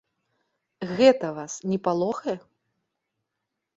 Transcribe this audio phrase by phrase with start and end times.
[1.01, 2.37] Гэта вас не палохае?